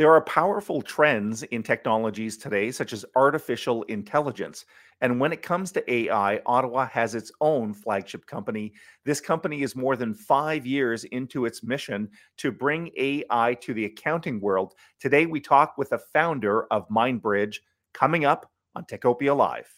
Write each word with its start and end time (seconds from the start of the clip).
There 0.00 0.10
are 0.14 0.22
powerful 0.22 0.80
trends 0.80 1.42
in 1.42 1.62
technologies 1.62 2.38
today, 2.38 2.70
such 2.70 2.94
as 2.94 3.04
artificial 3.16 3.82
intelligence. 3.82 4.64
And 5.02 5.20
when 5.20 5.30
it 5.30 5.42
comes 5.42 5.72
to 5.72 5.92
AI, 5.92 6.40
Ottawa 6.46 6.86
has 6.86 7.14
its 7.14 7.30
own 7.42 7.74
flagship 7.74 8.24
company. 8.24 8.72
This 9.04 9.20
company 9.20 9.60
is 9.60 9.76
more 9.76 9.96
than 9.96 10.14
five 10.14 10.64
years 10.64 11.04
into 11.04 11.44
its 11.44 11.62
mission 11.62 12.08
to 12.38 12.50
bring 12.50 12.90
AI 12.96 13.58
to 13.60 13.74
the 13.74 13.84
accounting 13.84 14.40
world. 14.40 14.72
Today, 15.00 15.26
we 15.26 15.38
talk 15.38 15.76
with 15.76 15.90
the 15.90 15.98
founder 15.98 16.64
of 16.72 16.88
MindBridge 16.88 17.56
coming 17.92 18.24
up 18.24 18.50
on 18.74 18.86
Techopia 18.86 19.36
Live. 19.36 19.70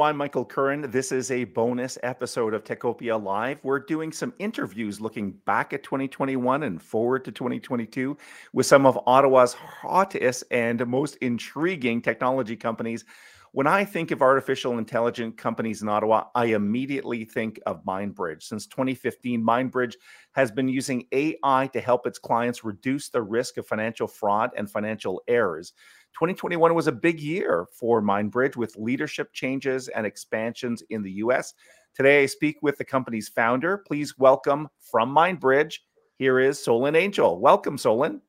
I'm 0.00 0.16
Michael 0.18 0.44
Curran. 0.44 0.90
This 0.90 1.10
is 1.10 1.30
a 1.30 1.44
bonus 1.44 1.96
episode 2.02 2.52
of 2.52 2.64
Techopia 2.64 3.22
Live. 3.22 3.60
We're 3.62 3.78
doing 3.78 4.12
some 4.12 4.34
interviews 4.38 5.00
looking 5.00 5.32
back 5.46 5.72
at 5.72 5.82
2021 5.82 6.64
and 6.64 6.82
forward 6.82 7.24
to 7.24 7.32
2022 7.32 8.16
with 8.52 8.66
some 8.66 8.84
of 8.84 8.98
Ottawa's 9.06 9.54
hottest 9.54 10.44
and 10.50 10.86
most 10.86 11.16
intriguing 11.16 12.02
technology 12.02 12.56
companies. 12.56 13.04
When 13.52 13.66
I 13.66 13.86
think 13.86 14.10
of 14.10 14.20
artificial 14.20 14.76
intelligence 14.76 15.34
companies 15.38 15.80
in 15.80 15.88
Ottawa, 15.88 16.24
I 16.34 16.46
immediately 16.46 17.24
think 17.24 17.58
of 17.64 17.82
MindBridge. 17.84 18.42
Since 18.42 18.66
2015, 18.66 19.42
MindBridge 19.42 19.94
has 20.32 20.50
been 20.50 20.68
using 20.68 21.06
AI 21.12 21.70
to 21.72 21.80
help 21.80 22.06
its 22.06 22.18
clients 22.18 22.64
reduce 22.64 23.08
the 23.08 23.22
risk 23.22 23.56
of 23.56 23.66
financial 23.66 24.08
fraud 24.08 24.50
and 24.58 24.70
financial 24.70 25.22
errors. 25.26 25.72
2021 26.16 26.74
was 26.74 26.86
a 26.86 26.92
big 26.92 27.20
year 27.20 27.66
for 27.70 28.00
MindBridge 28.00 28.56
with 28.56 28.74
leadership 28.78 29.34
changes 29.34 29.88
and 29.88 30.06
expansions 30.06 30.82
in 30.88 31.02
the 31.02 31.10
US. 31.12 31.52
Today, 31.94 32.22
I 32.22 32.26
speak 32.26 32.56
with 32.62 32.78
the 32.78 32.86
company's 32.86 33.28
founder. 33.28 33.76
Please 33.86 34.16
welcome 34.16 34.66
from 34.80 35.14
MindBridge. 35.14 35.80
Here 36.14 36.40
is 36.40 36.64
Solon 36.64 36.96
Angel. 36.96 37.38
Welcome, 37.38 37.76
Solon. 37.76 38.22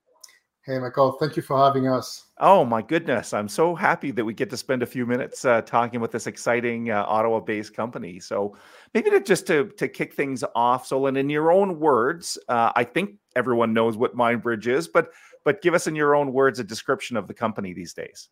Hey, 0.65 0.79
Michael. 0.79 1.13
Thank 1.13 1.37
you 1.37 1.41
for 1.41 1.57
having 1.57 1.87
us. 1.87 2.25
Oh, 2.39 2.65
my 2.65 2.81
goodness. 2.81 3.33
I'm 3.33 3.47
so 3.47 3.73
happy 3.73 4.11
that 4.11 4.25
we 4.25 4.33
get 4.33 4.49
to 4.49 4.57
spend 4.57 4.83
a 4.83 4.85
few 4.85 5.05
minutes 5.05 5.45
uh, 5.45 5.61
talking 5.61 6.01
with 6.01 6.11
this 6.11 6.27
exciting 6.27 6.91
uh, 6.91 7.05
Ottawa 7.07 7.39
based 7.39 7.73
company. 7.73 8.19
So, 8.19 8.53
maybe 8.93 9.09
to 9.11 9.21
just 9.21 9.47
to, 9.47 9.69
to 9.77 9.87
kick 9.87 10.13
things 10.13 10.43
off, 10.55 10.85
Solon, 10.85 11.15
in 11.15 11.29
your 11.29 11.53
own 11.53 11.79
words, 11.79 12.37
uh, 12.49 12.73
I 12.75 12.83
think 12.83 13.11
everyone 13.37 13.71
knows 13.71 13.95
what 13.95 14.17
MindBridge 14.17 14.67
is, 14.67 14.89
but 14.89 15.11
but 15.47 15.61
give 15.61 15.73
us 15.73 15.87
in 15.87 15.95
your 15.95 16.13
own 16.13 16.33
words 16.33 16.59
a 16.59 16.63
description 16.65 17.15
of 17.15 17.25
the 17.25 17.33
company 17.33 17.71
these 17.71 17.93
days. 17.93 18.27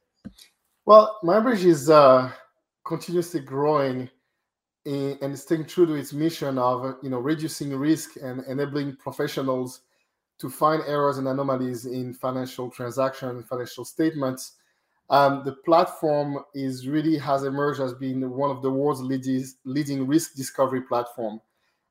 Well, 0.85 1.17
MindBridge 1.23 1.63
is 1.63 1.89
uh, 1.89 2.29
continuously 2.85 3.39
growing 3.39 4.09
in, 4.83 5.17
and 5.21 5.39
staying 5.39 5.67
true 5.67 5.85
to 5.85 5.93
its 5.93 6.11
mission 6.11 6.57
of 6.57 6.97
you 7.01 7.09
know 7.09 7.19
reducing 7.19 7.73
risk 7.73 8.17
and 8.21 8.43
enabling 8.49 8.97
professionals 8.97 9.79
to 10.39 10.49
find 10.49 10.83
errors 10.87 11.17
and 11.17 11.29
anomalies 11.29 11.85
in 11.85 12.13
financial 12.13 12.69
transactions, 12.69 13.31
and 13.31 13.47
financial 13.47 13.85
statements. 13.85 14.57
Um, 15.09 15.43
the 15.45 15.53
platform 15.53 16.39
is 16.53 16.85
really 16.85 17.17
has 17.17 17.45
emerged 17.45 17.79
as 17.79 17.93
being 17.93 18.29
one 18.29 18.51
of 18.51 18.61
the 18.61 18.69
world's 18.69 18.99
leading, 18.99 19.41
leading 19.63 20.05
risk 20.05 20.35
discovery 20.35 20.81
platform. 20.81 21.39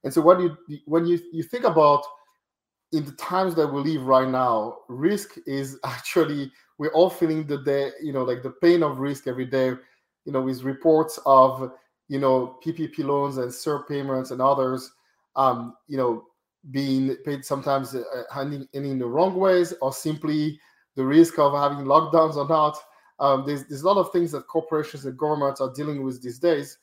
And 0.02 0.12
so, 0.12 0.20
what 0.20 0.39
you 0.39 0.55
when 0.84 1.06
you 1.06 1.19
you 1.33 1.42
think 1.42 1.64
about 1.64 2.05
in 2.93 3.05
the 3.05 3.13
times 3.13 3.55
that 3.57 3.67
we 3.67 3.81
live 3.83 4.07
right 4.07 4.29
now, 4.29 4.79
risk 4.89 5.36
is 5.47 5.79
actually 5.85 6.53
we're 6.79 6.92
all 6.92 7.11
feeling 7.11 7.47
the 7.47 7.58
day, 7.58 7.91
you 8.03 8.13
know, 8.13 8.25
like 8.25 8.42
the 8.42 8.51
pain 8.51 8.83
of 8.83 8.98
risk 8.98 9.27
every 9.27 9.47
day, 9.47 9.69
you 10.25 10.33
know, 10.33 10.42
with 10.42 10.63
reports 10.63 11.19
of 11.27 11.73
you 12.08 12.19
know 12.19 12.58
PPP 12.64 12.98
loans 12.98 13.39
and 13.39 13.51
CERB 13.51 13.89
payments 13.89 14.31
and 14.31 14.41
others, 14.41 14.92
um, 15.36 15.75
you 15.89 15.97
know, 15.97 16.25
being 16.70 17.14
paid 17.25 17.45
sometimes 17.45 17.95
uh, 17.95 18.03
handing 18.33 18.67
in 18.73 18.98
the 18.98 19.07
wrong 19.07 19.35
ways 19.35 19.75
or 19.83 19.92
simply 19.92 20.58
the 20.97 21.05
risk 21.05 21.39
of 21.39 21.53
having 21.53 21.85
lockdowns 21.85 22.37
or 22.37 22.48
not. 22.48 22.79
Um, 23.19 23.45
there's 23.47 23.64
there's 23.67 23.83
a 23.83 23.87
lot 23.87 23.98
of 23.98 24.13
things 24.13 24.33
that 24.33 24.47
corporations 24.48 25.05
and 25.05 25.17
governments 25.17 25.61
are 25.61 25.73
dealing 25.73 26.03
with 26.03 26.23
these 26.23 26.39
days, 26.39 26.79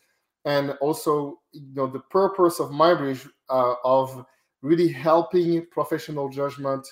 and 0.45 0.71
also 0.81 1.39
you 1.51 1.73
know 1.73 1.87
the 1.87 1.99
purpose 1.99 2.59
of 2.59 2.69
MindBridge 2.69 3.29
uh, 3.49 3.73
of 3.83 4.25
really 4.61 4.87
helping 4.87 5.65
professional 5.67 6.29
judgment 6.29 6.87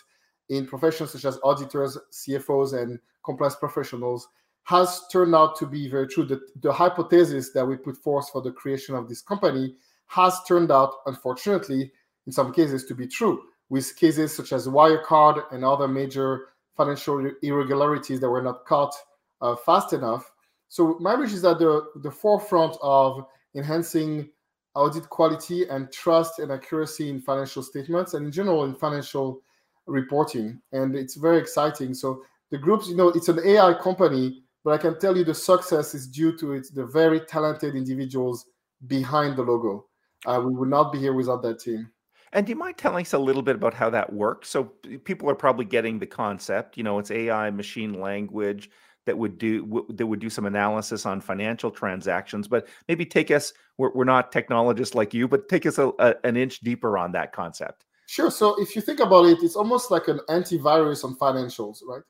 in 0.50 0.66
professions 0.66 1.12
such 1.12 1.25
as 1.25 1.40
auditors, 1.44 1.97
CFOs, 2.12 2.80
and 2.81 3.00
compliance 3.24 3.56
professionals 3.56 4.28
has 4.63 5.02
turned 5.12 5.34
out 5.35 5.56
to 5.57 5.66
be 5.66 5.90
very 5.90 6.07
true. 6.07 6.25
The, 6.25 6.40
the 6.62 6.72
hypothesis 6.72 7.52
that 7.52 7.66
we 7.66 7.75
put 7.75 7.97
forth 7.97 8.30
for 8.30 8.41
the 8.41 8.52
creation 8.52 8.96
of 8.96 9.07
this 9.07 9.22
company 9.22 9.75
has 10.07 10.40
turned 10.47 10.72
out, 10.72 10.94
unfortunately, 11.06 11.91
in 12.25 12.31
some 12.31 12.52
cases 12.53 12.85
to 12.85 12.96
be 12.96 13.07
true, 13.07 13.41
with 13.69 13.96
cases 13.96 14.36
such 14.36 14.51
as 14.53 14.68
Wirecard 14.68 15.44
and 15.51 15.63
other 15.63 15.88
major 15.88 16.50
financial 16.75 17.31
irregularities 17.41 18.19
that 18.19 18.30
were 18.30 18.41
not 18.41 18.66
caught 18.66 18.94
uh, 19.41 19.56
fast 19.56 19.94
enough. 19.94 20.31
So 20.68 20.96
MindBridge 20.96 21.34
is 21.34 21.46
at 21.46 21.59
the, 21.59 21.86
the 22.03 22.12
forefront 22.12 22.78
of 22.81 23.25
enhancing 23.56 24.30
audit 24.79 25.09
quality 25.09 25.67
and 25.67 25.91
trust 25.91 26.40
and 26.40 26.51
accuracy 26.51 27.09
in 27.09 27.19
financial 27.19 27.62
statements 27.62 28.13
and 28.13 28.25
in 28.25 28.31
general 28.31 28.63
in 28.63 28.73
financial 28.73 29.41
reporting. 29.85 30.62
And 30.72 30.95
it's 30.95 31.16
very 31.16 31.38
exciting. 31.38 31.94
So 31.94 32.23
the 32.50 32.57
groups, 32.57 32.88
you 32.88 32.95
know, 32.95 33.09
it's 33.09 33.28
an 33.28 33.39
AI 33.45 33.73
company, 33.73 34.44
but 34.63 34.72
I 34.72 34.78
can 34.78 34.97
tell 35.00 35.18
you 35.18 35.23
the 35.23 35.34
success 35.34 35.94
is 35.94 36.07
due 36.07 36.38
to 36.38 36.53
it, 36.53 36.68
the 36.73 36.85
very 36.85 37.19
talented 37.19 37.75
individuals 37.75 38.45
behind 38.88 39.35
the 39.35 39.44
logo. 39.44 39.85
Uh, 40.25 40.41
we 40.45 40.53
would 40.53 40.69
not 40.69 40.91
be 40.91 41.00
here 41.00 41.13
without 41.13 41.41
that 41.44 41.59
team. 41.59 41.89
And 42.31 42.45
do 42.45 42.51
you 42.51 42.56
mind 42.56 42.78
telling 42.78 43.06
us 43.06 43.13
a 43.13 43.19
little 43.19 43.41
bit 43.41 43.56
about 43.56 43.73
how 43.73 43.89
that 43.89 44.13
works? 44.13 44.50
So 44.50 44.66
people 45.03 45.29
are 45.29 45.35
probably 45.35 45.66
getting 45.66 45.97
the 45.97 46.06
concept. 46.06 46.78
You 46.78 46.84
know, 46.84 47.00
it's 47.00 47.12
AI, 47.12 47.50
machine 47.50 48.00
language 48.00 48.69
that 49.09 49.17
would 49.17 49.39
do 49.39 49.65
w- 49.65 49.87
that 49.89 50.05
would 50.05 50.19
do 50.19 50.29
some 50.29 50.45
analysis 50.45 51.05
on 51.05 51.19
financial 51.19 51.71
transactions. 51.71 52.47
But 52.47 52.67
maybe 52.87 53.05
take 53.05 53.31
us. 53.31 53.53
We're, 53.79 53.91
we're 53.95 54.11
not 54.15 54.31
technologists 54.31 54.93
like 54.93 55.13
you, 55.17 55.27
but 55.27 55.49
take 55.49 55.65
us 55.65 55.79
a, 55.79 55.91
a, 55.97 56.13
an 56.23 56.37
inch 56.37 56.59
deeper 56.59 56.95
on 56.97 57.11
that 57.13 57.33
concept. 57.33 57.85
Sure. 58.05 58.29
So 58.29 58.55
if 58.61 58.75
you 58.75 58.81
think 58.81 58.99
about 58.99 59.25
it, 59.25 59.39
it's 59.41 59.55
almost 59.55 59.89
like 59.89 60.07
an 60.07 60.19
antivirus 60.29 61.03
on 61.03 61.15
financials, 61.15 61.79
right? 61.87 62.03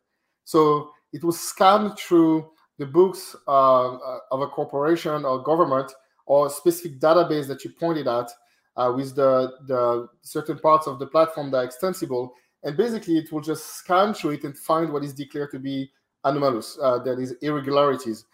So 0.44 0.92
it 1.14 1.24
will 1.24 1.32
scan 1.32 1.96
through 1.96 2.52
the 2.80 2.86
books 2.86 3.36
uh 3.48 3.98
of 4.32 4.42
a 4.42 4.48
corporation 4.48 5.26
or 5.26 5.44
government 5.44 5.92
or 6.26 6.48
a 6.48 6.50
specific 6.50 7.00
database 7.00 7.48
that 7.48 7.64
you 7.64 7.72
pointed 7.80 8.08
at 8.08 8.30
uh, 8.78 8.92
with 8.96 9.16
the, 9.16 9.52
the 9.68 10.08
certain 10.22 10.60
parts 10.60 10.86
of 10.88 11.00
the 11.00 11.08
platform 11.08 11.50
that 11.52 11.58
are 11.58 11.64
extensible. 11.64 12.34
And 12.64 12.76
basically, 12.76 13.18
it 13.18 13.32
will 13.32 13.42
just 13.42 13.66
scan 13.80 14.14
through 14.14 14.32
it 14.32 14.44
and 14.44 14.58
find 14.58 14.92
what 14.92 15.04
is 15.04 15.14
declared 15.14 15.52
to 15.52 15.60
be 15.60 15.92
anomalous, 16.24 16.78
uh, 16.82 17.00
that 17.00 17.20
is 17.20 17.36
irregularities. 17.42 18.26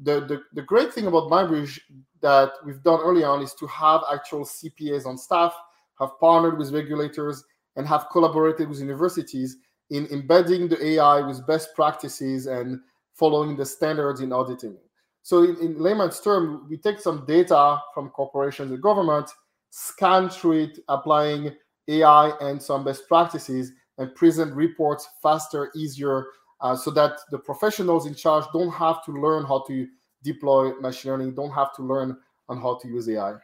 The, 0.00 0.20
the, 0.20 0.42
the 0.52 0.62
great 0.62 0.92
thing 0.92 1.06
about 1.06 1.30
MindBridge 1.30 1.78
that 2.20 2.52
we've 2.64 2.82
done 2.82 3.00
early 3.00 3.24
on 3.24 3.42
is 3.42 3.54
to 3.54 3.66
have 3.66 4.02
actual 4.12 4.44
CPAs 4.44 5.06
on 5.06 5.18
staff, 5.18 5.54
have 5.98 6.18
partnered 6.20 6.58
with 6.58 6.72
regulators, 6.72 7.44
and 7.76 7.86
have 7.86 8.06
collaborated 8.10 8.68
with 8.68 8.80
universities 8.80 9.58
in 9.90 10.06
embedding 10.06 10.68
the 10.68 10.84
AI 10.84 11.20
with 11.20 11.46
best 11.46 11.74
practices 11.74 12.46
and 12.46 12.80
following 13.14 13.56
the 13.56 13.64
standards 13.64 14.20
in 14.20 14.32
auditing. 14.32 14.76
So, 15.22 15.44
in, 15.44 15.56
in 15.58 15.78
layman's 15.78 16.20
term, 16.20 16.66
we 16.68 16.76
take 16.76 16.98
some 16.98 17.24
data 17.26 17.80
from 17.94 18.10
corporations 18.10 18.72
and 18.72 18.82
government, 18.82 19.30
scan 19.70 20.28
through 20.28 20.64
it, 20.64 20.78
applying 20.88 21.54
AI 21.88 22.32
and 22.40 22.60
some 22.60 22.84
best 22.84 23.06
practices, 23.06 23.72
and 23.98 24.14
present 24.14 24.54
reports 24.54 25.08
faster, 25.22 25.70
easier, 25.76 26.26
uh, 26.62 26.76
so 26.76 26.90
that 26.92 27.18
the 27.30 27.38
professionals 27.38 28.06
in 28.06 28.14
charge 28.14 28.44
don't 28.52 28.70
have 28.70 29.04
to 29.04 29.12
learn 29.12 29.44
how 29.44 29.64
to 29.66 29.86
deploy 30.22 30.72
machine 30.80 31.10
learning, 31.10 31.34
don't 31.34 31.50
have 31.50 31.74
to 31.74 31.82
learn 31.82 32.16
on 32.48 32.60
how 32.60 32.78
to 32.80 32.88
use 32.88 33.08
AI. 33.08 33.34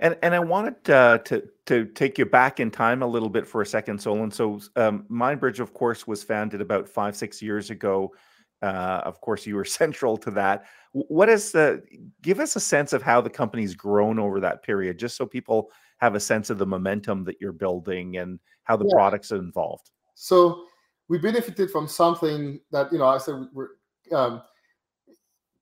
And 0.00 0.16
and 0.22 0.34
I 0.34 0.40
wanted 0.40 0.90
uh, 0.90 1.18
to 1.18 1.44
to 1.66 1.84
take 1.86 2.18
you 2.18 2.26
back 2.26 2.58
in 2.58 2.70
time 2.70 3.02
a 3.02 3.06
little 3.06 3.28
bit 3.28 3.46
for 3.46 3.62
a 3.62 3.66
second, 3.66 4.00
Solon. 4.00 4.30
So 4.30 4.60
um, 4.74 5.06
MindBridge, 5.10 5.60
of 5.60 5.72
course, 5.72 6.06
was 6.06 6.24
founded 6.24 6.60
about 6.60 6.88
five 6.88 7.14
six 7.14 7.40
years 7.40 7.70
ago. 7.70 8.12
Uh, 8.60 9.02
of 9.04 9.20
course, 9.20 9.46
you 9.46 9.54
were 9.54 9.64
central 9.82 10.16
to 10.16 10.30
that. 10.32 10.64
What 10.92 11.28
is 11.28 11.52
the? 11.52 11.82
Give 12.22 12.40
us 12.40 12.56
a 12.56 12.60
sense 12.60 12.92
of 12.92 13.02
how 13.02 13.20
the 13.20 13.30
company's 13.30 13.76
grown 13.76 14.18
over 14.18 14.40
that 14.40 14.64
period, 14.64 14.98
just 14.98 15.16
so 15.16 15.26
people 15.26 15.70
have 15.98 16.16
a 16.16 16.20
sense 16.20 16.50
of 16.50 16.58
the 16.58 16.66
momentum 16.66 17.22
that 17.24 17.36
you're 17.40 17.52
building 17.52 18.16
and 18.16 18.40
how 18.64 18.76
the 18.76 18.86
yeah. 18.86 18.94
products 18.94 19.30
are 19.30 19.36
involved. 19.36 19.90
So 20.16 20.64
we 21.08 21.18
benefited 21.18 21.70
from 21.70 21.86
something 21.86 22.60
that 22.70 22.92
you 22.92 22.98
know 22.98 23.06
I 23.06 23.18
said 23.18 23.46
we're 23.52 23.68
um, 24.12 24.42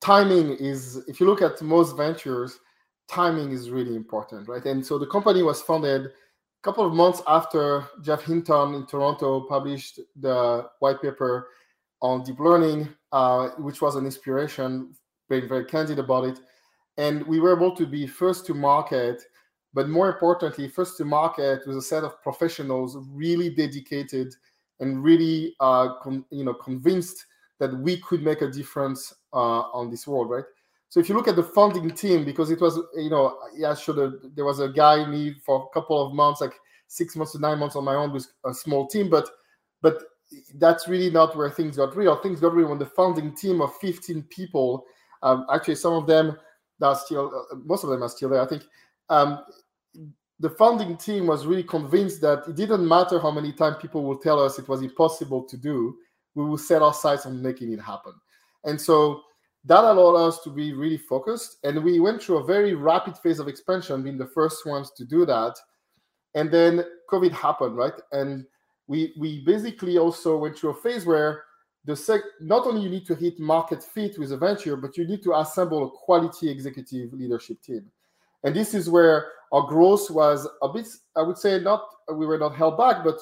timing 0.03 0.57
is, 0.57 1.05
if 1.07 1.21
you 1.21 1.27
look 1.27 1.41
at 1.41 1.63
most 1.63 1.97
ventures, 1.97 2.59
timing 3.09 3.53
is 3.53 3.71
really 3.71 3.95
important, 3.95 4.49
right? 4.49 4.65
And 4.65 4.85
so 4.85 4.99
the 4.99 5.07
company 5.07 5.43
was 5.43 5.63
founded 5.63 6.07
a 6.07 6.11
couple 6.63 6.85
of 6.85 6.93
months 6.93 7.23
after 7.27 7.87
Geoff 8.03 8.25
Hinton 8.25 8.75
in 8.75 8.87
Toronto 8.87 9.43
published 9.43 10.01
the 10.17 10.69
white 10.81 11.01
paper 11.01 11.49
on 12.01 12.25
deep 12.25 12.41
learning, 12.41 12.89
uh, 13.13 13.51
which 13.59 13.81
was 13.81 13.95
an 13.95 14.05
inspiration, 14.05 14.93
being 15.31 15.49
very 15.49 15.65
candid 15.65 16.01
about 16.01 16.25
it. 16.25 16.41
And 16.99 17.25
we 17.27 17.39
were 17.39 17.57
able 17.57 17.75
to 17.77 17.87
be 17.87 18.07
first 18.07 18.45
to 18.47 18.55
market, 18.55 19.23
but 19.73 19.89
more 19.89 20.11
importantly, 20.11 20.69
first 20.69 20.97
to 20.99 21.05
market 21.05 21.63
with 21.67 21.77
a 21.77 21.83
set 21.83 22.03
of 22.03 22.21
professionals 22.23 22.99
really 23.09 23.51
dedicated 23.51 24.35
and 24.83 25.03
really, 25.03 25.55
uh, 25.61 25.95
con- 26.03 26.25
you 26.31 26.45
know, 26.45 26.53
convinced 26.55 27.27
that 27.59 27.73
we 27.79 27.99
could 27.99 28.23
make 28.23 28.43
a 28.43 28.51
difference 28.51 29.15
uh, 29.33 29.63
on 29.73 29.89
this 29.91 30.07
world, 30.07 30.29
right? 30.29 30.45
So 30.89 31.01
if 31.01 31.09
you 31.09 31.15
look 31.15 31.29
at 31.29 31.37
the 31.37 31.43
founding 31.43 31.91
team, 31.93 32.25
because 32.25 32.51
it 32.51 32.61
was, 32.61 32.79
you 32.97 33.09
know, 33.09 33.39
yeah, 33.57 33.75
sure, 33.75 34.19
there 34.35 34.45
was 34.45 34.59
a 34.61 34.69
guy 34.69 35.07
me 35.07 35.35
for 35.47 35.71
a 35.71 35.75
couple 35.75 36.05
of 36.05 36.13
months, 36.13 36.41
like 36.43 36.53
six 36.89 37.17
months 37.17 37.33
to 37.33 37.39
nine 37.39 37.59
months 37.59 37.77
on 37.77 37.85
my 37.85 37.95
own 37.95 38.13
with 38.13 38.27
a 38.45 38.53
small 38.53 38.87
team, 38.87 39.09
but 39.09 39.31
but 39.81 40.03
that's 40.57 40.89
really 40.89 41.11
not 41.11 41.37
where 41.37 41.51
things 41.51 41.77
got 41.77 41.97
real. 41.97 42.17
Things 42.17 42.41
got 42.41 42.55
real 42.55 42.69
when 42.69 42.79
the 42.79 42.87
founding 42.87 43.35
team 43.35 43.61
of 43.61 43.75
15 43.77 44.23
people, 44.25 44.85
um, 45.23 45.47
actually 45.53 45.77
some 45.77 45.95
of 45.95 46.07
them 46.07 46.37
are 46.81 46.97
still, 46.97 47.47
uh, 47.51 47.57
most 47.65 47.85
of 47.85 47.91
them 47.91 48.03
are 48.03 48.09
still 48.09 48.29
there. 48.29 48.43
I 48.43 48.47
think 48.47 48.65
um, 49.09 49.45
the 50.43 50.51
founding 50.51 50.97
team 50.97 51.29
was 51.29 51.47
really 51.47 51.63
convinced 51.63 52.21
that 52.21 52.43
it 52.49 52.57
didn't 52.57 52.87
matter 52.87 53.21
how 53.21 53.31
many 53.31 53.53
times 53.53 53.77
people 53.81 54.03
will 54.03 54.19
tell 54.19 54.41
us 54.41 54.59
it 54.59 54.69
was 54.69 54.83
impossible 54.83 55.45
to 55.45 55.57
do, 55.57 55.97
we 56.35 56.45
will 56.45 56.59
set 56.59 56.83
our 56.83 56.93
sights 56.93 57.27
on 57.27 57.41
making 57.41 57.73
it 57.73 57.81
happen. 57.81 58.13
And 58.65 58.79
so 58.79 59.23
that 59.67 59.85
allowed 59.85 60.17
us 60.17 60.43
to 60.43 60.51
be 60.51 60.73
really 60.73 60.99
focused. 60.99 61.59
And 61.63 61.85
we 61.85 62.01
went 62.01 62.21
through 62.21 62.39
a 62.39 62.45
very 62.45 62.75
rapid 62.75 63.17
phase 63.19 63.39
of 63.39 63.47
expansion, 63.47 64.03
being 64.03 64.19
the 64.19 64.27
first 64.27 64.67
ones 64.67 64.91
to 64.97 65.05
do 65.05 65.25
that. 65.27 65.55
And 66.35 66.51
then 66.51 66.85
COVID 67.09 67.31
happened, 67.31 67.77
right? 67.77 67.95
And 68.11 68.45
we 68.89 69.15
we 69.17 69.45
basically 69.45 69.97
also 69.97 70.37
went 70.37 70.59
through 70.59 70.71
a 70.71 70.83
phase 70.83 71.07
where 71.07 71.45
the 71.85 71.95
sec 71.95 72.21
not 72.41 72.67
only 72.67 72.83
you 72.83 72.89
need 72.89 73.07
to 73.07 73.15
hit 73.15 73.39
market 73.39 73.81
fit 73.81 74.19
with 74.19 74.33
a 74.33 74.37
venture, 74.37 74.77
but 74.77 74.97
you 74.97 75.07
need 75.07 75.23
to 75.23 75.39
assemble 75.39 75.87
a 75.87 75.91
quality 75.91 76.51
executive 76.51 77.13
leadership 77.13 77.63
team. 77.63 77.93
And 78.43 78.57
this 78.57 78.75
is 78.75 78.91
where 78.91 79.31
our 79.53 79.67
growth 79.67 80.11
was 80.11 80.49
a 80.63 80.69
bit, 80.69 80.89
I 81.15 81.23
would 81.23 81.39
say, 81.39 81.61
not 81.61 81.85
we 82.13 82.27
were 82.27 82.39
not 82.39 82.55
held 82.55 82.79
back, 82.79 83.05
but 83.05 83.19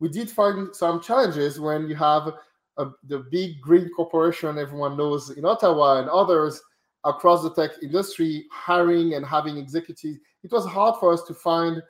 we 0.00 0.08
did 0.08 0.30
find 0.30 0.74
some 0.74 1.00
challenges 1.00 1.60
when 1.60 1.88
you 1.88 1.94
have 1.94 2.32
a, 2.78 2.86
the 3.04 3.20
big 3.30 3.60
green 3.60 3.88
corporation 3.94 4.58
everyone 4.58 4.96
knows 4.96 5.30
in 5.30 5.44
Ottawa 5.44 6.00
and 6.00 6.08
others 6.08 6.60
across 7.04 7.42
the 7.42 7.54
tech 7.54 7.70
industry 7.82 8.46
hiring 8.50 9.14
and 9.14 9.24
having 9.24 9.58
executives. 9.58 10.18
It 10.42 10.50
was 10.50 10.66
hard 10.66 10.96
for 10.98 11.12
us 11.12 11.22
to 11.24 11.34
find 11.34 11.82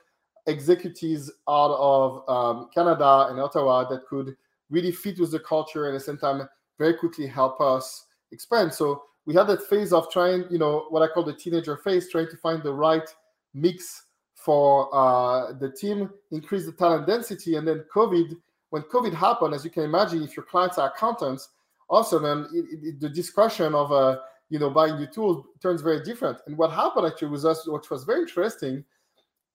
executives 0.47 1.31
out 1.49 1.75
of 1.77 2.29
um, 2.29 2.69
Canada 2.75 3.29
and 3.31 3.41
Ottawa 3.41 3.89
that 3.89 4.07
could 4.07 4.37
really 4.71 4.93
fit 4.93 5.19
with 5.19 5.31
the 5.31 5.41
culture 5.41 5.87
and 5.87 5.95
at 5.95 6.01
the 6.01 6.05
same 6.05 6.19
time 6.19 6.47
very 6.79 6.95
quickly 6.95 7.27
help 7.27 7.61
us 7.61 8.07
expand. 8.33 8.75
So 8.75 9.05
we 9.25 9.35
had 9.35 9.47
that 9.47 9.63
phase 9.63 9.93
of 9.93 10.11
trying, 10.11 10.45
you 10.51 10.59
know, 10.59 10.87
what 10.91 11.03
I 11.03 11.13
call 11.13 11.25
the 11.25 11.33
teenager 11.33 11.77
phase, 11.77 12.11
trying 12.11 12.29
to 12.29 12.37
find 12.37 12.63
the 12.63 12.73
right 12.73 13.09
mix 13.55 14.05
for 14.35 14.95
uh, 14.95 15.53
the 15.55 15.71
team, 15.71 16.11
increase 16.31 16.67
the 16.67 16.73
talent 16.73 17.07
density, 17.07 17.57
and 17.57 17.67
then 17.67 17.85
COVID. 17.95 18.37
When 18.71 18.83
COVID 18.83 19.15
happened, 19.15 19.55
as 19.55 19.65
you 19.65 19.71
can 19.71 19.85
imagine, 19.85 20.23
if 20.23 20.37
your 20.37 20.45
clients 20.45 20.79
are 20.79 20.93
accountants, 20.95 21.49
also 21.89 22.19
then 22.19 22.49
it, 22.53 22.65
it, 22.83 23.01
the 23.01 23.09
discussion 23.09 23.75
of 23.75 23.93
uh, 23.93 24.19
you 24.51 24.59
know 24.59 24.69
buying 24.69 24.97
new 24.97 25.07
tools 25.07 25.47
turns 25.63 25.81
very 25.81 26.03
different. 26.03 26.39
And 26.47 26.59
what 26.59 26.73
happened 26.73 27.07
actually 27.07 27.29
with 27.29 27.45
us, 27.45 27.67
which 27.67 27.89
was 27.91 28.05
very 28.05 28.23
interesting, 28.23 28.85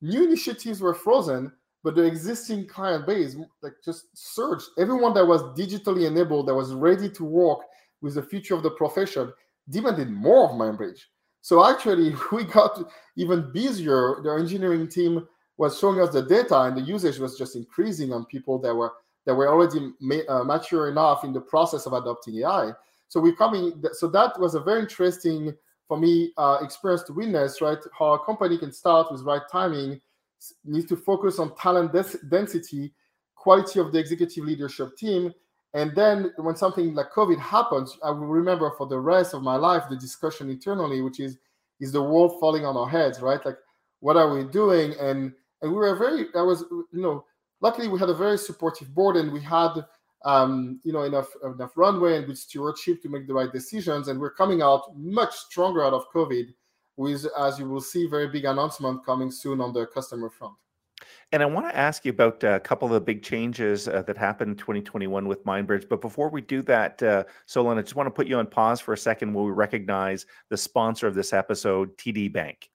new 0.02 0.24
initiatives 0.24 0.82
were 0.82 0.94
frozen, 0.94 1.52
but 1.84 1.96
the 1.96 2.04
existing 2.04 2.68
client 2.68 3.06
base 3.06 3.36
like 3.62 3.74
just 3.84 4.08
surged. 4.14 4.66
Everyone 4.78 5.14
that 5.14 5.26
was 5.26 5.44
digitally 5.58 6.08
enabled, 6.08 6.48
that 6.48 6.56
was 6.56 6.74
ready 6.74 7.10
to 7.10 7.24
work 7.24 7.60
with 8.02 8.16
the 8.16 8.24
future 8.24 8.56
of 8.56 8.64
the 8.64 8.72
profession, 8.72 9.32
demanded 9.70 10.10
more 10.10 10.46
of 10.46 10.52
MindBridge. 10.52 11.02
So 11.42 11.66
actually, 11.66 12.16
we 12.32 12.44
got 12.44 12.92
even 13.16 13.52
busier. 13.52 14.22
The 14.24 14.36
engineering 14.40 14.88
team 14.88 15.28
was 15.58 15.78
showing 15.78 16.00
us 16.00 16.14
the 16.14 16.22
data, 16.22 16.62
and 16.62 16.78
the 16.78 16.82
usage 16.82 17.20
was 17.20 17.38
just 17.38 17.56
increasing 17.56 18.14
on 18.14 18.26
people 18.26 18.60
that 18.60 18.74
were 18.74 18.94
that 19.26 19.36
were 19.36 19.50
already 19.50 19.92
ma- 20.00 20.28
uh, 20.28 20.44
mature 20.44 20.90
enough 20.90 21.24
in 21.24 21.34
the 21.34 21.42
process 21.42 21.86
of 21.86 21.94
adopting 21.94 22.40
AI. 22.40 22.72
So 23.10 23.20
we're 23.20 23.36
coming. 23.36 23.84
So 23.94 24.08
that 24.10 24.40
was 24.40 24.56
a 24.56 24.60
very 24.60 24.82
interesting 24.82 25.54
for 25.88 25.98
me 25.98 26.32
uh, 26.38 26.60
experience 26.62 27.04
to 27.04 27.14
witness. 27.14 27.62
Right, 27.62 27.78
how 27.98 28.14
a 28.14 28.26
company 28.26 28.58
can 28.58 28.72
start 28.72 29.12
with 29.12 29.22
right 29.22 29.42
timing, 29.52 30.00
needs 30.64 30.88
to 30.88 30.96
focus 30.96 31.40
on 31.40 31.56
talent 31.58 31.92
density, 32.30 32.94
quality 33.36 33.80
of 33.80 33.92
the 33.92 34.00
executive 34.00 34.46
leadership 34.46 34.96
team, 34.98 35.34
and 35.74 35.96
then 35.96 36.34
when 36.38 36.56
something 36.56 36.96
like 36.96 37.12
COVID 37.12 37.40
happens, 37.40 37.98
I 38.04 38.10
will 38.10 38.28
remember 38.28 38.72
for 38.78 38.88
the 38.88 39.00
rest 39.00 39.34
of 39.34 39.44
my 39.44 39.56
life 39.56 39.84
the 39.90 39.96
discussion 39.96 40.50
internally, 40.50 41.02
which 41.02 41.20
is 41.20 41.38
is 41.80 41.92
the 41.92 42.02
world 42.02 42.40
falling 42.40 42.66
on 42.66 42.76
our 42.76 42.90
heads, 42.90 43.22
right? 43.22 43.44
Like, 43.46 43.58
what 44.00 44.18
are 44.18 44.34
we 44.34 44.44
doing? 44.46 44.94
And 45.00 45.34
and 45.62 45.72
we 45.72 45.78
were 45.78 45.96
very, 45.96 46.28
I 46.36 46.42
was, 46.42 46.64
you 46.72 46.88
know, 47.02 47.26
luckily 47.62 47.88
we 47.88 48.00
had 48.00 48.10
a 48.10 48.14
very 48.14 48.38
supportive 48.38 48.94
board 48.96 49.18
and 49.18 49.32
we 49.32 49.42
had 49.42 49.86
um, 50.26 50.80
you 50.84 50.92
know, 50.92 51.04
enough 51.04 51.30
enough 51.44 51.72
runway 51.78 52.18
and 52.18 52.26
good 52.26 52.38
stewardship 52.38 53.02
to 53.02 53.10
make 53.10 53.28
the 53.28 53.34
right 53.34 53.52
decisions. 53.52 54.08
And 54.08 54.20
we're 54.20 54.34
coming 54.34 54.62
out 54.62 54.96
much 54.98 55.34
stronger 55.34 55.84
out 55.84 55.94
of 55.94 56.10
COVID 56.14 56.54
with, 56.98 57.26
as 57.38 57.58
you 57.60 57.70
will 57.70 57.82
see, 57.82 58.08
very 58.08 58.28
big 58.28 58.46
announcement 58.46 59.06
coming 59.06 59.32
soon 59.32 59.62
on 59.62 59.72
the 59.72 59.86
customer 59.88 60.30
front. 60.30 60.56
And 61.32 61.44
I 61.44 61.46
want 61.46 61.70
to 61.70 61.78
ask 61.78 62.06
you 62.06 62.10
about 62.10 62.44
a 62.44 62.60
couple 62.60 62.88
of 62.88 62.94
the 62.96 63.02
big 63.02 63.22
changes 63.22 63.88
uh, 63.88 64.02
that 64.08 64.18
happened 64.18 64.52
in 64.52 64.58
2021 64.58 65.28
with 65.28 65.46
MindBridge. 65.46 65.88
But 65.88 66.02
before 66.02 66.28
we 66.30 66.42
do 66.42 66.64
that, 66.64 67.04
uh, 67.04 67.24
Solon, 67.46 67.78
I 67.78 67.84
just 67.84 67.96
want 67.96 68.08
to 68.08 68.12
put 68.12 68.26
you 68.26 68.38
on 68.38 68.48
pause 68.48 68.82
for 68.82 68.94
a 68.94 68.98
second 68.98 69.34
while 69.34 69.46
we 69.46 69.52
recognize 69.52 70.26
the 70.50 70.58
sponsor 70.58 71.06
of 71.06 71.14
this 71.14 71.32
episode, 71.32 71.96
TD 72.00 72.34
Bank. 72.34 72.72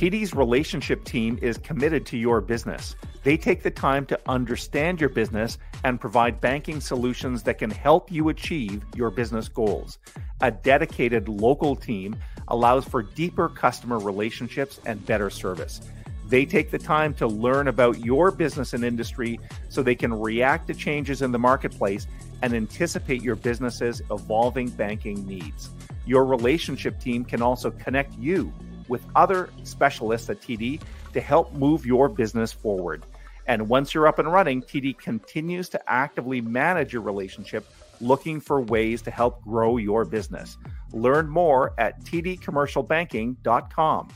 TD's 0.00 0.34
relationship 0.34 1.04
team 1.04 1.38
is 1.40 1.56
committed 1.56 2.04
to 2.06 2.18
your 2.18 2.42
business. 2.42 2.94
They 3.22 3.36
take 3.36 3.62
the 3.62 3.70
time 3.70 4.04
to 4.06 4.20
understand 4.26 5.00
your 5.00 5.10
business 5.10 5.58
and 5.84 6.00
provide 6.00 6.40
banking 6.40 6.80
solutions 6.80 7.42
that 7.42 7.58
can 7.58 7.70
help 7.70 8.10
you 8.10 8.28
achieve 8.30 8.82
your 8.94 9.10
business 9.10 9.48
goals. 9.48 9.98
A 10.40 10.50
dedicated 10.50 11.28
local 11.28 11.76
team 11.76 12.16
allows 12.50 12.84
for 12.84 13.02
deeper 13.02 13.48
customer 13.48 13.98
relationships 13.98 14.80
and 14.84 15.04
better 15.06 15.30
service. 15.30 15.80
They 16.26 16.46
take 16.46 16.70
the 16.70 16.78
time 16.78 17.14
to 17.14 17.26
learn 17.26 17.68
about 17.68 17.98
your 18.04 18.30
business 18.30 18.72
and 18.72 18.84
industry 18.84 19.40
so 19.68 19.82
they 19.82 19.96
can 19.96 20.14
react 20.14 20.68
to 20.68 20.74
changes 20.74 21.22
in 21.22 21.32
the 21.32 21.38
marketplace 21.38 22.06
and 22.42 22.54
anticipate 22.54 23.22
your 23.22 23.36
business's 23.36 24.00
evolving 24.10 24.68
banking 24.70 25.26
needs. 25.26 25.70
Your 26.06 26.24
relationship 26.24 27.00
team 27.00 27.24
can 27.24 27.42
also 27.42 27.70
connect 27.70 28.16
you 28.16 28.52
with 28.88 29.04
other 29.14 29.50
specialists 29.64 30.30
at 30.30 30.40
TD 30.40 30.80
to 31.12 31.20
help 31.20 31.52
move 31.52 31.84
your 31.84 32.08
business 32.08 32.52
forward. 32.52 33.04
And 33.46 33.68
once 33.68 33.94
you're 33.94 34.06
up 34.06 34.18
and 34.18 34.32
running, 34.32 34.62
TD 34.62 34.98
continues 34.98 35.68
to 35.70 35.90
actively 35.90 36.40
manage 36.40 36.92
your 36.92 37.02
relationship, 37.02 37.66
looking 38.00 38.40
for 38.40 38.60
ways 38.60 39.02
to 39.02 39.10
help 39.10 39.42
grow 39.42 39.76
your 39.76 40.04
business. 40.04 40.56
Learn 40.92 41.28
more 41.28 41.74
at 41.78 42.00
tdcommercialbanking.com. 42.04 44.08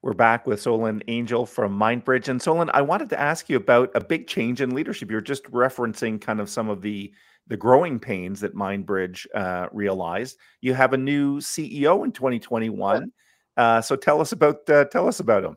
We're 0.00 0.12
back 0.12 0.46
with 0.46 0.62
Solon 0.62 1.02
Angel 1.08 1.44
from 1.44 1.76
MindBridge. 1.76 2.28
And 2.28 2.40
Solon, 2.40 2.70
I 2.72 2.82
wanted 2.82 3.10
to 3.10 3.20
ask 3.20 3.48
you 3.48 3.56
about 3.56 3.90
a 3.96 4.00
big 4.00 4.28
change 4.28 4.60
in 4.60 4.72
leadership. 4.72 5.10
You're 5.10 5.20
just 5.20 5.42
referencing 5.44 6.20
kind 6.20 6.40
of 6.40 6.48
some 6.48 6.68
of 6.68 6.82
the 6.82 7.12
the 7.48 7.56
growing 7.56 7.98
pains 7.98 8.40
that 8.40 8.54
MindBridge 8.54 9.26
uh, 9.34 9.68
realized. 9.72 10.36
You 10.60 10.74
have 10.74 10.92
a 10.92 10.98
new 10.98 11.40
CEO 11.40 12.04
in 12.04 12.12
2021. 12.12 13.10
Uh, 13.56 13.80
so 13.80 13.96
tell 13.96 14.20
us 14.20 14.32
about 14.32 14.68
uh, 14.70 14.84
tell 14.84 15.08
us 15.08 15.18
about 15.18 15.44
him. 15.44 15.56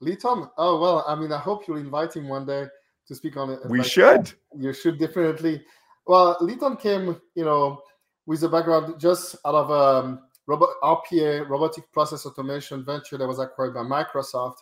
Lee 0.00 0.16
Tom. 0.16 0.50
Oh 0.58 0.80
well, 0.80 1.04
I 1.06 1.14
mean, 1.14 1.30
I 1.30 1.38
hope 1.38 1.68
you'll 1.68 1.76
invite 1.76 2.16
him 2.16 2.28
one 2.28 2.44
day 2.44 2.66
to 3.08 3.14
speak 3.14 3.36
on 3.36 3.50
it. 3.50 3.60
We 3.68 3.78
like, 3.78 3.88
should. 3.88 4.32
You 4.56 4.72
should 4.72 4.98
definitely. 4.98 5.62
Well, 6.06 6.36
Lee 6.40 6.56
Tom 6.56 6.76
came, 6.76 7.20
you 7.34 7.44
know, 7.44 7.82
with 8.26 8.42
a 8.42 8.48
background 8.48 9.00
just 9.00 9.36
out 9.44 9.54
of 9.54 9.70
um, 9.70 10.20
robot 10.46 10.70
RPA, 10.82 11.48
robotic 11.48 11.90
process 11.92 12.26
automation 12.26 12.84
venture 12.84 13.18
that 13.18 13.26
was 13.26 13.38
acquired 13.38 13.74
by 13.74 13.80
Microsoft, 13.80 14.56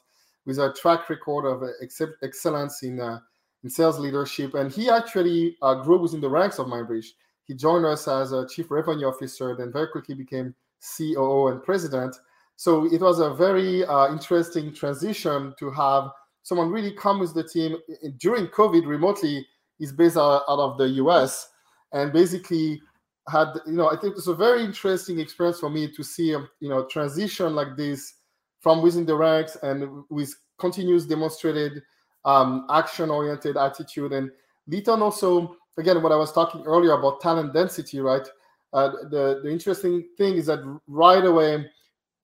with 0.47 0.59
a 0.59 0.73
track 0.73 1.09
record 1.09 1.47
of 1.47 1.63
ex- 1.83 2.01
excellence 2.23 2.83
in 2.83 3.01
uh, 3.01 3.19
in 3.63 3.71
sales 3.71 3.99
leadership. 3.99 4.55
And 4.55 4.73
he 4.73 4.91
actually 4.91 5.57
uh, 5.63 5.75
grew 5.83 6.01
within 6.01 6.21
the 6.21 6.31
ranks 6.31 6.59
of 6.59 6.67
MindBridge. 6.67 7.09
He 7.45 7.55
joined 7.55 7.85
us 7.85 8.09
as 8.09 8.33
a 8.33 8.47
chief 8.47 8.71
revenue 8.71 9.07
officer, 9.07 9.55
then 9.57 9.73
very 9.73 9.89
quickly 9.89 10.15
became 10.15 10.55
COO 10.97 11.49
and 11.49 11.63
president. 11.63 12.17
So 12.57 12.87
it 12.93 13.01
was 13.01 13.19
a 13.19 13.35
very 13.35 13.85
uh, 13.85 14.13
interesting 14.13 14.73
transition 14.73 15.55
to 15.59 15.71
have 15.71 16.11
someone 16.43 16.71
really 16.71 16.93
come 16.93 17.21
with 17.21 17.35
the 17.35 17.45
team 17.45 17.77
during 18.19 18.47
COVID 18.49 18.87
remotely. 18.87 19.47
is 19.79 19.93
based 19.93 20.17
out, 20.17 20.43
of 20.47 20.79
the 20.79 20.89
US 21.05 21.49
and 21.93 22.13
basically 22.13 22.81
had 23.29 23.49
you 23.67 23.73
know 23.73 23.91
I 23.91 23.97
think 23.97 24.17
it's 24.17 24.27
a 24.27 24.35
very 24.35 24.65
interesting 24.65 25.19
experience 25.19 25.61
for 25.61 25.71
me 25.71 25.91
to 25.93 26.03
see 26.03 26.33
a 26.33 26.41
you 26.61 26.69
know 26.69 26.85
transition 26.87 27.55
like 27.55 27.77
this 27.77 28.15
from 28.61 28.83
within 28.83 29.07
the 29.07 29.15
ranks 29.15 29.57
and 29.63 30.05
with 30.11 30.35
continuous 30.59 31.07
demonstrated 31.07 31.83
um, 32.25 32.67
action 32.71 33.11
oriented 33.11 33.57
attitude 33.57 34.13
and 34.13 34.31
Litton 34.67 35.03
also 35.03 35.57
again 35.79 36.03
what 36.03 36.13
I 36.13 36.17
was 36.17 36.33
talking 36.33 36.65
earlier 36.67 36.93
about 36.93 37.21
talent 37.21 37.53
density 37.55 38.01
right 38.01 38.27
uh, 38.73 38.91
the 39.11 39.41
the 39.43 39.51
interesting 39.51 40.07
thing 40.17 40.35
is 40.35 40.47
that 40.47 40.61
right 40.87 41.25
away 41.25 41.55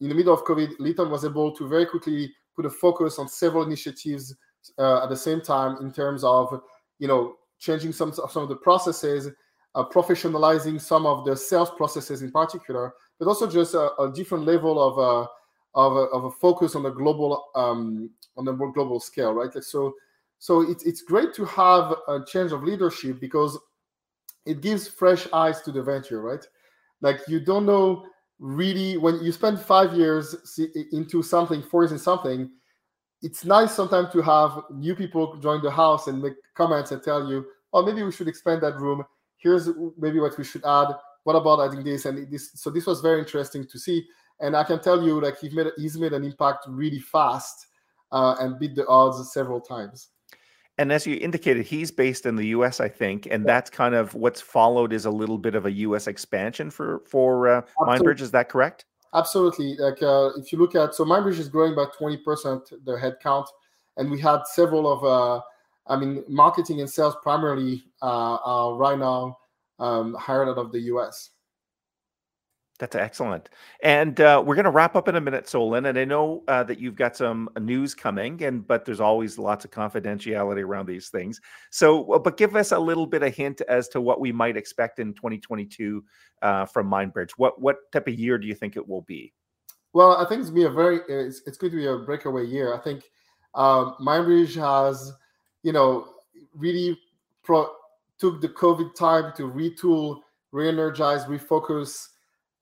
in 0.00 0.08
the 0.08 0.14
middle 0.14 0.34
of 0.34 0.44
COVID 0.44 0.78
Litton 0.78 1.10
was 1.10 1.24
able 1.24 1.52
to 1.52 1.68
very 1.68 1.86
quickly 1.86 2.32
put 2.56 2.66
a 2.66 2.70
focus 2.70 3.18
on 3.18 3.28
several 3.28 3.64
initiatives 3.64 4.34
uh, 4.78 5.04
at 5.04 5.10
the 5.10 5.16
same 5.16 5.40
time 5.40 5.76
in 5.80 5.92
terms 5.92 6.24
of 6.24 6.60
you 6.98 7.06
know 7.06 7.36
changing 7.58 7.92
some 7.92 8.12
some 8.12 8.42
of 8.42 8.48
the 8.48 8.56
processes 8.56 9.30
uh, 9.76 9.84
professionalizing 9.84 10.80
some 10.80 11.06
of 11.06 11.24
the 11.24 11.36
sales 11.36 11.70
processes 11.70 12.22
in 12.22 12.32
particular, 12.32 12.94
but 13.18 13.28
also 13.28 13.48
just 13.48 13.74
a, 13.74 13.94
a 14.00 14.10
different 14.12 14.46
level 14.46 14.82
of 14.82 14.98
a, 14.98 15.00
uh, 15.00 15.26
of 15.74 15.96
a, 15.96 16.00
of 16.16 16.24
a 16.24 16.30
focus 16.30 16.74
on 16.74 16.82
the 16.82 16.90
global 16.90 17.44
um, 17.54 18.10
on 18.38 18.46
the 18.46 18.52
more 18.52 18.72
global 18.72 18.98
scale, 18.98 19.34
right? 19.34 19.54
Like 19.54 19.62
so, 19.62 19.92
so 20.38 20.62
it's 20.62 20.84
it's 20.84 21.02
great 21.02 21.34
to 21.34 21.44
have 21.44 21.94
a 22.08 22.20
change 22.26 22.52
of 22.52 22.62
leadership 22.62 23.20
because 23.20 23.58
it 24.46 24.62
gives 24.62 24.88
fresh 24.88 25.28
eyes 25.34 25.60
to 25.62 25.72
the 25.72 25.82
venture, 25.82 26.22
right? 26.22 26.44
Like 27.02 27.20
you 27.28 27.40
don't 27.40 27.66
know 27.66 28.06
really 28.38 28.96
when 28.96 29.22
you 29.22 29.32
spend 29.32 29.60
five 29.60 29.94
years 29.94 30.58
into 30.92 31.22
something, 31.22 31.62
in 31.72 31.98
something. 31.98 32.50
It's 33.22 33.44
nice 33.44 33.72
sometimes 33.72 34.12
to 34.12 34.20
have 34.22 34.62
new 34.70 34.94
people 34.94 35.36
join 35.38 35.62
the 35.62 35.70
house 35.70 36.06
and 36.06 36.22
make 36.22 36.34
comments 36.54 36.92
and 36.92 37.02
tell 37.02 37.28
you, 37.28 37.46
oh, 37.72 37.84
maybe 37.84 38.02
we 38.02 38.12
should 38.12 38.28
expand 38.28 38.62
that 38.62 38.76
room. 38.76 39.04
Here's 39.38 39.68
maybe 39.98 40.20
what 40.20 40.36
we 40.36 40.44
should 40.44 40.64
add. 40.64 40.88
What 41.24 41.34
about 41.34 41.66
adding 41.66 41.82
this? 41.82 42.04
And 42.04 42.30
this 42.30 42.52
so 42.54 42.70
this 42.70 42.86
was 42.86 43.00
very 43.00 43.18
interesting 43.18 43.66
to 43.66 43.78
see. 43.78 44.06
And 44.38 44.54
i 44.54 44.64
can 44.64 44.80
tell 44.80 45.02
you 45.02 45.18
like 45.20 45.38
he's 45.38 45.54
made 45.54 45.68
he's 45.78 45.96
made 45.96 46.12
an 46.12 46.22
impact 46.22 46.66
really 46.68 47.00
fast 47.00 47.68
uh, 48.12 48.36
and 48.38 48.58
beat 48.58 48.74
the 48.74 48.86
odds 48.86 49.32
several 49.32 49.60
times 49.60 50.10
and 50.78 50.92
as 50.92 51.06
you 51.06 51.16
indicated 51.16 51.64
he's 51.64 51.90
based 51.90 52.26
in 52.26 52.36
the 52.36 52.46
us 52.46 52.80
i 52.80 52.88
think 52.88 53.26
and 53.30 53.46
that's 53.46 53.70
kind 53.70 53.94
of 53.94 54.14
what's 54.14 54.40
followed 54.40 54.92
is 54.92 55.04
a 55.04 55.10
little 55.10 55.38
bit 55.38 55.54
of 55.54 55.66
a 55.66 55.70
us 55.70 56.06
expansion 56.06 56.70
for 56.70 57.00
for 57.06 57.48
uh, 57.48 57.62
mindbridge 57.80 58.20
is 58.20 58.30
that 58.30 58.48
correct 58.48 58.84
absolutely 59.14 59.76
like 59.76 60.02
uh, 60.02 60.30
if 60.36 60.52
you 60.52 60.58
look 60.58 60.74
at 60.74 60.94
so 60.94 61.04
mindbridge 61.04 61.38
is 61.38 61.48
growing 61.48 61.74
by 61.74 61.84
20% 61.98 62.84
the 62.84 62.92
headcount 62.92 63.46
and 63.96 64.10
we 64.10 64.20
had 64.20 64.42
several 64.46 64.90
of 64.90 65.04
uh, 65.04 65.40
I 65.88 65.96
mean, 65.96 66.24
marketing 66.28 66.80
and 66.80 66.90
sales 66.90 67.16
primarily 67.22 67.84
uh, 68.02 68.38
are 68.44 68.74
right 68.74 68.98
now 68.98 69.38
um, 69.78 70.14
hired 70.14 70.48
out 70.48 70.58
of 70.58 70.72
the 70.72 70.80
US. 70.92 71.30
That's 72.78 72.94
excellent. 72.94 73.48
And 73.82 74.20
uh, 74.20 74.42
we're 74.44 74.54
going 74.54 74.64
to 74.64 74.70
wrap 74.70 74.96
up 74.96 75.08
in 75.08 75.16
a 75.16 75.20
minute, 75.20 75.48
Solon. 75.48 75.86
And 75.86 75.98
I 75.98 76.04
know 76.04 76.44
uh, 76.46 76.62
that 76.64 76.78
you've 76.78 76.96
got 76.96 77.16
some 77.16 77.48
news 77.58 77.94
coming, 77.94 78.42
and 78.42 78.66
but 78.66 78.84
there's 78.84 79.00
always 79.00 79.38
lots 79.38 79.64
of 79.64 79.70
confidentiality 79.70 80.62
around 80.62 80.86
these 80.86 81.08
things. 81.08 81.40
So, 81.70 82.12
uh, 82.12 82.18
but 82.18 82.36
give 82.36 82.54
us 82.54 82.72
a 82.72 82.78
little 82.78 83.06
bit 83.06 83.22
of 83.22 83.34
hint 83.34 83.62
as 83.62 83.88
to 83.88 84.00
what 84.00 84.20
we 84.20 84.32
might 84.32 84.56
expect 84.56 84.98
in 84.98 85.14
2022 85.14 86.04
uh, 86.42 86.66
from 86.66 86.90
MindBridge. 86.90 87.30
What 87.36 87.60
what 87.60 87.90
type 87.92 88.08
of 88.08 88.14
year 88.14 88.38
do 88.38 88.46
you 88.46 88.54
think 88.54 88.76
it 88.76 88.86
will 88.86 89.02
be? 89.02 89.32
Well, 89.92 90.16
I 90.16 90.28
think 90.28 90.42
it's 90.42 90.50
going 90.50 90.62
to 90.62 90.68
be 90.68 90.72
a 90.72 90.76
very 90.76 91.00
it's, 91.08 91.42
it's 91.46 91.56
going 91.56 91.70
to 91.70 91.76
be 91.76 91.86
a 91.86 91.96
breakaway 91.98 92.44
year. 92.44 92.74
I 92.74 92.78
think 92.78 93.04
um, 93.54 93.96
MindBridge 94.00 94.54
has 94.56 95.12
you 95.66 95.72
know, 95.72 96.06
really 96.54 96.96
pro- 97.42 97.72
took 98.20 98.40
the 98.40 98.48
COVID 98.48 98.94
time 98.94 99.32
to 99.36 99.42
retool, 99.50 100.20
re-energize, 100.52 101.24
refocus, 101.24 102.06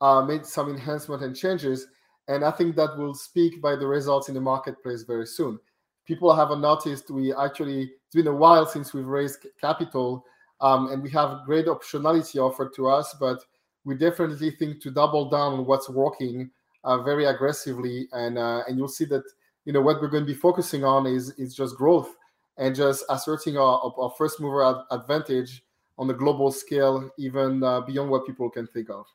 uh, 0.05 0.23
made 0.23 0.45
some 0.45 0.69
enhancement 0.69 1.23
and 1.23 1.35
changes. 1.35 1.87
And 2.29 2.45
I 2.45 2.51
think 2.51 2.77
that 2.77 2.99
will 2.99 3.15
speak 3.15 3.63
by 3.63 3.75
the 3.75 3.87
results 3.87 4.29
in 4.29 4.35
the 4.35 4.41
marketplace 4.41 5.03
very 5.03 5.27
soon. 5.27 5.59
People 6.07 6.35
haven't 6.37 6.61
noticed 6.61 7.11
we 7.11 7.35
actually, 7.35 7.85
it's 7.85 8.15
been 8.15 8.27
a 8.27 8.35
while 8.35 8.67
since 8.67 8.93
we've 8.93 9.07
raised 9.07 9.47
capital 9.59 10.27
um, 10.61 10.93
and 10.93 11.03
we 11.03 11.11
have 11.11 11.47
great 11.47 11.67
optionality 11.67 12.37
offered 12.37 12.75
to 12.77 12.87
us, 12.87 13.17
but 13.19 13.39
we 13.87 13.95
definitely 13.95 14.51
think 14.51 14.83
to 14.83 14.91
double 14.91 15.31
down 15.31 15.55
on 15.55 15.65
what's 15.65 15.89
working 15.89 16.51
uh, 16.85 16.99
very 17.03 17.25
aggressively. 17.25 18.07
And, 18.13 18.37
uh, 18.37 18.63
and 18.69 18.77
you'll 18.77 18.89
see 18.89 19.07
that, 19.07 19.25
you 19.65 19.73
know, 19.73 19.81
what 19.81 20.03
we're 20.03 20.09
going 20.09 20.27
to 20.27 20.33
be 20.35 20.39
focusing 20.39 20.85
on 20.85 21.07
is, 21.07 21.31
is 21.39 21.55
just 21.55 21.77
growth 21.77 22.15
and 22.59 22.75
just 22.75 23.05
asserting 23.09 23.57
our, 23.57 23.91
our 23.97 24.13
first 24.19 24.39
mover 24.39 24.85
advantage 24.91 25.65
on 25.97 26.09
the 26.09 26.15
global 26.15 26.53
scale, 26.53 27.11
even 27.17 27.63
uh, 27.63 27.81
beyond 27.81 28.11
what 28.11 28.27
people 28.27 28.51
can 28.51 28.67
think 28.67 28.91
of. 28.91 29.07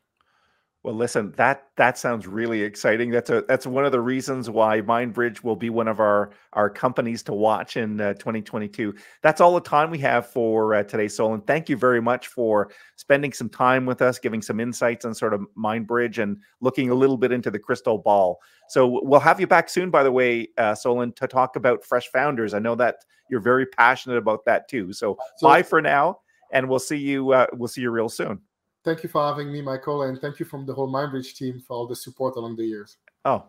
Well, 0.81 0.95
listen, 0.95 1.33
that 1.35 1.67
that 1.75 1.97
sounds 1.97 2.25
really 2.25 2.61
exciting. 2.61 3.11
That's 3.11 3.29
a 3.29 3.43
that's 3.49 3.67
one 3.67 3.83
of 3.83 3.91
the 3.91 3.99
reasons 3.99 4.49
why 4.49 4.79
MindBridge 4.79 5.43
will 5.43 5.57
be 5.57 5.69
one 5.69 5.89
of 5.89 5.99
our 5.99 6.31
our 6.53 6.69
companies 6.69 7.21
to 7.23 7.33
watch 7.33 7.75
in 7.75 7.99
uh, 7.99 8.13
2022. 8.13 8.95
That's 9.21 9.41
all 9.41 9.53
the 9.53 9.59
time 9.59 9.91
we 9.91 9.97
have 9.99 10.27
for 10.27 10.73
uh, 10.73 10.83
today, 10.83 11.09
Solon. 11.09 11.41
Thank 11.41 11.67
you 11.67 11.75
very 11.75 12.01
much 12.01 12.27
for 12.27 12.71
spending 12.95 13.33
some 13.33 13.49
time 13.49 13.85
with 13.85 14.01
us, 14.01 14.19
giving 14.19 14.41
some 14.41 14.61
insights 14.61 15.03
on 15.03 15.13
sort 15.13 15.33
of 15.33 15.41
MindBridge 15.57 16.17
and 16.17 16.37
looking 16.61 16.91
a 16.91 16.95
little 16.95 17.17
bit 17.17 17.33
into 17.33 17.51
the 17.51 17.59
crystal 17.59 17.97
ball. 17.97 18.39
So 18.69 19.01
we'll 19.03 19.19
have 19.19 19.41
you 19.41 19.47
back 19.47 19.67
soon, 19.67 19.89
by 19.89 20.03
the 20.03 20.13
way, 20.13 20.47
uh, 20.57 20.75
Solon, 20.75 21.11
to 21.13 21.27
talk 21.27 21.57
about 21.57 21.83
Fresh 21.83 22.07
Founders. 22.13 22.53
I 22.53 22.59
know 22.59 22.75
that 22.75 23.03
you're 23.29 23.41
very 23.41 23.65
passionate 23.65 24.17
about 24.17 24.45
that 24.45 24.69
too. 24.69 24.93
So, 24.93 25.17
so 25.35 25.47
bye 25.47 25.61
for 25.61 25.81
now, 25.81 26.19
and 26.53 26.69
we'll 26.69 26.79
see 26.79 26.97
you. 26.97 27.33
Uh, 27.33 27.47
we'll 27.51 27.67
see 27.67 27.81
you 27.81 27.91
real 27.91 28.07
soon. 28.07 28.39
Thank 28.85 29.03
you 29.03 29.09
for 29.09 29.21
having 29.27 29.51
me, 29.51 29.61
Michael, 29.61 30.03
and 30.03 30.19
thank 30.19 30.39
you 30.39 30.45
from 30.45 30.65
the 30.65 30.73
whole 30.73 30.91
MindBridge 30.91 31.35
team 31.35 31.59
for 31.59 31.75
all 31.75 31.87
the 31.87 31.95
support 31.95 32.37
along 32.37 32.55
the 32.55 32.65
years. 32.65 32.97
Oh, 33.25 33.43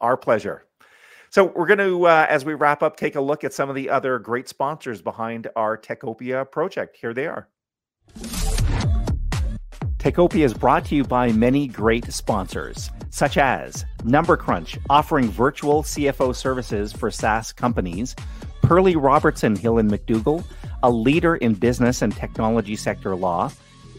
our 0.00 0.16
pleasure. 0.16 0.66
So 1.30 1.52
we're 1.56 1.66
going 1.66 1.78
to, 1.78 2.06
uh, 2.06 2.26
as 2.28 2.44
we 2.44 2.54
wrap 2.54 2.82
up, 2.82 2.96
take 2.96 3.14
a 3.14 3.20
look 3.20 3.44
at 3.44 3.54
some 3.54 3.70
of 3.70 3.74
the 3.74 3.88
other 3.88 4.18
great 4.18 4.48
sponsors 4.48 5.00
behind 5.00 5.48
our 5.56 5.78
Techopia 5.78 6.50
project. 6.50 6.96
Here 6.96 7.14
they 7.14 7.26
are. 7.26 7.48
Techopia 9.98 10.42
is 10.42 10.52
brought 10.52 10.84
to 10.86 10.96
you 10.96 11.04
by 11.04 11.30
many 11.30 11.68
great 11.68 12.12
sponsors, 12.12 12.90
such 13.10 13.38
as 13.38 13.84
Number 14.02 14.36
Crunch, 14.36 14.76
offering 14.90 15.30
virtual 15.30 15.84
CFO 15.84 16.34
services 16.34 16.92
for 16.92 17.08
SaaS 17.08 17.52
companies, 17.52 18.16
Perley 18.62 18.96
Robertson 18.96 19.54
Hill 19.54 19.78
and 19.78 19.88
McDougall, 19.88 20.44
a 20.82 20.90
leader 20.90 21.36
in 21.36 21.54
business 21.54 22.02
and 22.02 22.14
technology 22.14 22.74
sector 22.74 23.14
law, 23.14 23.50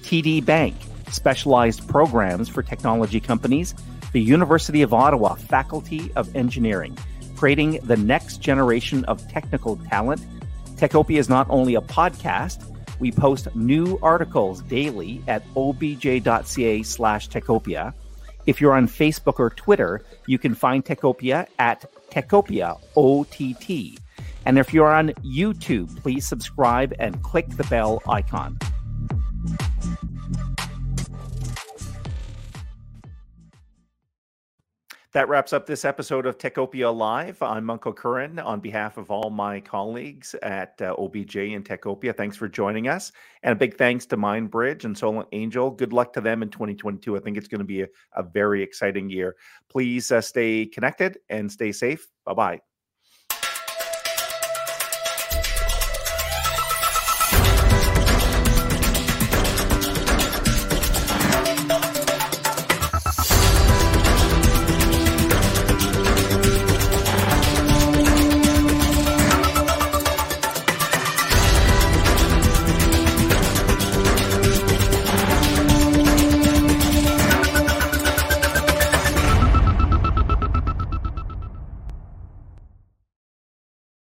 TD 0.03 0.45
Bank, 0.45 0.75
specialized 1.09 1.87
programs 1.87 2.49
for 2.49 2.61
technology 2.61 3.19
companies, 3.19 3.73
the 4.11 4.21
University 4.21 4.81
of 4.81 4.93
Ottawa 4.93 5.35
Faculty 5.35 6.11
of 6.15 6.35
Engineering, 6.35 6.97
creating 7.35 7.79
the 7.83 7.97
next 7.97 8.37
generation 8.37 9.05
of 9.05 9.27
technical 9.29 9.77
talent. 9.89 10.21
Techopia 10.75 11.17
is 11.17 11.29
not 11.29 11.47
only 11.49 11.75
a 11.75 11.81
podcast, 11.81 12.69
we 12.99 13.11
post 13.11 13.53
new 13.55 13.97
articles 14.03 14.61
daily 14.61 15.23
at 15.27 15.43
obj.ca 15.55 16.83
slash 16.83 17.29
techopia. 17.29 17.93
If 18.45 18.59
you're 18.59 18.73
on 18.73 18.87
Facebook 18.87 19.39
or 19.39 19.49
Twitter, 19.49 20.01
you 20.27 20.37
can 20.37 20.53
find 20.53 20.83
Techopia 20.83 21.47
at 21.57 21.85
Techopia 22.11 22.77
OTT. 22.95 23.99
And 24.45 24.59
if 24.59 24.73
you're 24.73 24.93
on 24.93 25.09
YouTube, 25.23 26.01
please 26.01 26.27
subscribe 26.27 26.93
and 26.99 27.21
click 27.23 27.47
the 27.49 27.63
bell 27.65 28.01
icon. 28.07 28.59
That 35.13 35.29
wraps 35.29 35.53
up 35.53 35.67
this 35.67 35.85
episode 35.85 36.25
of 36.25 36.39
Techopia 36.39 36.95
Live. 36.95 37.39
I'm 37.43 37.65
Michael 37.65 37.93
Curran 37.93 38.39
on 38.39 38.59
behalf 38.59 38.97
of 38.97 39.11
all 39.11 39.29
my 39.29 39.59
colleagues 39.59 40.33
at 40.41 40.81
uh, 40.81 40.95
OBJ 40.97 41.35
and 41.35 41.63
Techopia. 41.63 42.17
Thanks 42.17 42.35
for 42.35 42.49
joining 42.49 42.87
us. 42.87 43.11
And 43.43 43.51
a 43.51 43.55
big 43.55 43.77
thanks 43.77 44.07
to 44.07 44.17
MindBridge 44.17 44.85
and 44.85 44.97
Solon 44.97 45.27
Angel. 45.31 45.69
Good 45.69 45.93
luck 45.93 46.13
to 46.13 46.21
them 46.21 46.41
in 46.41 46.49
2022. 46.49 47.15
I 47.15 47.19
think 47.19 47.37
it's 47.37 47.47
going 47.47 47.59
to 47.59 47.65
be 47.65 47.83
a, 47.83 47.87
a 48.15 48.23
very 48.23 48.63
exciting 48.63 49.07
year. 49.07 49.35
Please 49.69 50.11
uh, 50.11 50.19
stay 50.19 50.65
connected 50.65 51.19
and 51.29 51.51
stay 51.51 51.71
safe. 51.71 52.07
Bye 52.25 52.33
bye. 52.33 52.72